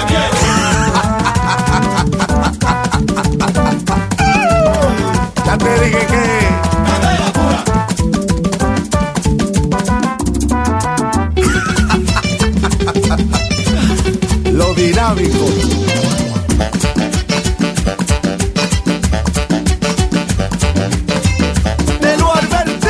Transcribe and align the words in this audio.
ya 5.46 5.58
te 5.58 5.80
dije 5.80 6.06
que. 6.06 6.20
Lo 14.52 14.74
dinámico. 14.74 15.46
Te 22.00 22.16
lo 22.16 22.34
advertí. 22.34 22.88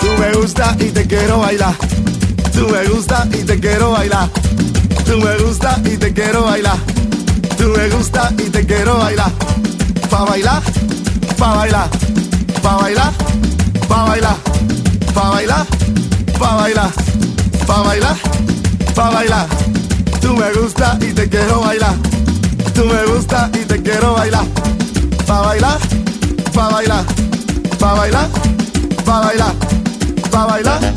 Tú 0.00 0.08
me 0.20 0.32
gusta 0.32 0.76
y 0.78 0.90
te 0.90 1.06
quiero 1.06 1.38
bailar 1.38 1.74
Tú 2.52 2.68
me 2.68 2.84
gusta 2.88 3.26
y 3.32 3.42
te 3.44 3.58
quiero 3.58 3.92
bailar. 3.92 4.28
Tú 5.06 5.18
me 5.18 5.36
gusta 5.38 5.80
y 5.84 5.96
te 5.96 6.12
quiero 6.12 6.44
bailar. 6.44 6.76
Tú 7.58 7.64
me 7.76 7.88
gusta 7.88 8.32
y 8.38 8.50
te 8.50 8.66
quiero 8.66 8.98
bailar. 8.98 9.30
Pa 10.10 10.24
bailar, 10.24 10.62
pa 11.38 11.54
bailar, 11.54 11.88
pa 12.62 12.76
bailar, 12.76 13.12
pa 13.88 14.04
bailar, 14.04 14.36
pa 15.14 15.30
bailar, 15.30 15.66
pa 16.38 16.54
bailar, 16.56 16.90
pa 17.66 17.82
bailar, 17.82 18.16
pa 18.94 19.10
bailar. 19.10 19.46
Tú 20.20 20.36
me 20.36 20.52
gusta 20.52 20.98
y 21.00 21.12
te 21.12 21.28
quiero 21.28 21.60
bailar. 21.60 21.94
Tú 22.74 22.84
me 22.84 23.04
gusta 23.12 23.50
y 23.54 23.64
te 23.64 23.82
quiero 23.82 24.14
bailar. 24.14 24.44
Pa 25.26 25.40
bailar, 25.40 25.78
pa 26.52 26.68
bailar, 26.68 27.04
pa 27.78 27.94
bailar, 27.94 28.28
pa 29.04 29.20
bailar, 29.20 29.54
pa 30.30 30.46
bailar, 30.46 30.91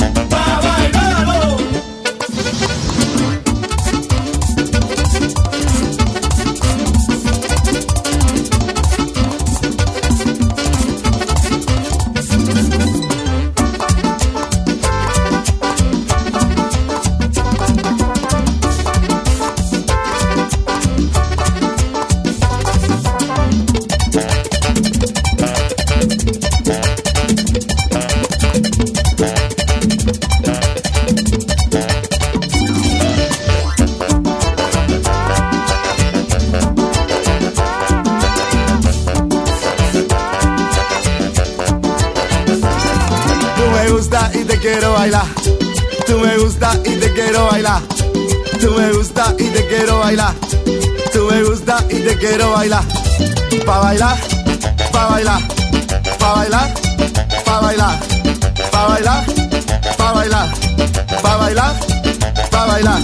quiero 44.66 44.94
bailar. 44.94 45.27
Tú 46.08 46.17
me 46.17 46.38
gusta 46.39 46.71
y 46.83 46.95
te 46.95 47.14
quiero 47.14 47.45
bailar. 47.45 47.81
Tú 48.59 48.71
me 48.71 48.92
gusta 48.93 49.36
y 49.37 49.43
te 49.49 49.67
quiero 49.67 49.99
bailar. 49.99 50.33
Tú 51.14 51.27
me 51.30 51.43
gusta 51.43 51.86
y 51.87 51.99
te 51.99 52.17
quiero 52.17 52.52
bailar. 52.52 52.83
Pa 53.64 53.80
bailar, 53.80 54.17
pa 54.92 55.05
bailar, 55.08 55.42
pa 56.17 56.33
bailar, 56.33 56.73
pa 57.45 57.59
bailar, 57.61 57.99
pa 58.71 58.87
bailar, 58.87 59.26
pa 59.98 60.11
bailar, 60.14 60.49
pa 61.21 61.37
bailar, 61.37 61.76
pa 62.49 62.65
bailar. 62.65 63.02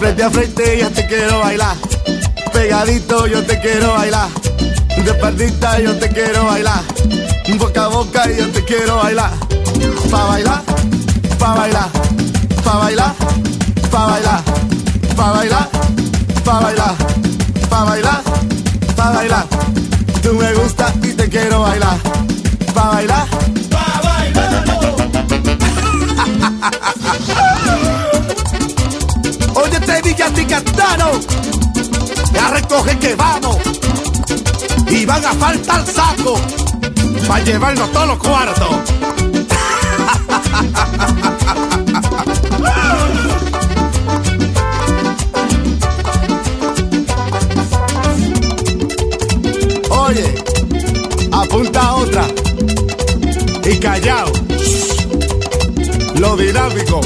Frente 0.00 0.24
a 0.24 0.30
frente 0.30 0.78
yo 0.80 0.90
te 0.90 1.06
quiero 1.06 1.38
bailar. 1.38 1.76
Pegadito 2.52 3.28
yo 3.28 3.44
te 3.44 3.60
quiero 3.60 3.94
bailar. 3.94 4.28
De 5.04 5.84
yo 5.84 5.98
te 5.98 6.08
quiero 6.08 6.44
bailar. 6.46 6.82
Boca 7.58 7.84
a 7.84 7.88
boca 7.88 8.28
yo 8.36 8.48
te 8.48 8.64
quiero 8.64 8.96
bailar. 8.96 9.59
Pa 10.10 10.26
bailar, 10.26 10.62
pa 11.38 11.54
bailar, 11.54 11.88
pa 12.64 12.72
bailar, 12.78 13.14
pa 13.92 14.06
bailar, 14.06 14.42
pa 15.16 15.32
bailar, 15.32 15.68
pa 16.44 16.60
bailar, 16.60 16.94
pa 17.70 17.84
bailar, 17.84 18.22
pa 18.96 19.10
bailar. 19.12 19.46
Tú 20.22 20.34
me 20.34 20.52
gusta 20.54 20.92
y 21.04 21.12
te 21.12 21.28
quiero 21.28 21.60
bailar. 21.60 21.96
Pa 22.74 22.90
bailar, 22.90 23.26
pa 23.70 24.00
bailar. 24.02 24.64
Oye, 29.62 29.80
te 29.80 30.02
dije 30.02 30.22
a 30.24 30.30
ti 30.30 30.44
Castano, 30.44 31.10
ya 32.32 32.48
recoge 32.50 32.98
que 32.98 33.14
vamos. 33.14 33.58
Y 34.88 35.06
van 35.06 35.24
a 35.24 35.32
faltar 35.34 35.86
saco 35.86 36.34
para 37.28 37.44
llevarnos 37.44 37.92
todos 37.92 38.08
los 38.08 38.18
cuartos. 38.18 38.74
Callao. 53.80 54.30
Lo 56.16 56.36
dinámico. 56.36 57.00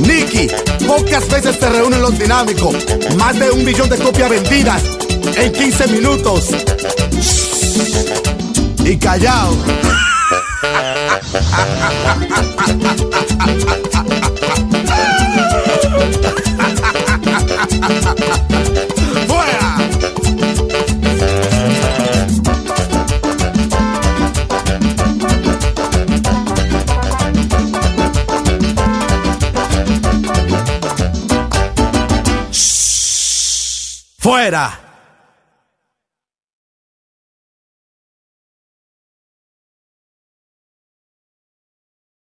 Nicky, 0.00 0.48
pocas 0.86 1.28
veces 1.28 1.56
se 1.56 1.68
reúnen 1.68 2.00
los 2.00 2.18
dinámicos. 2.18 2.74
Más 3.16 3.38
de 3.38 3.50
un 3.50 3.64
millón 3.64 3.90
de 3.90 3.98
copias 3.98 4.30
vendidas 4.30 4.82
en 5.36 5.52
15 5.52 5.88
minutos. 5.88 6.50
Y 8.84 8.96
callao. 8.96 9.56
¡Fuera! 19.28 19.76
¡Fuera! 34.18 34.85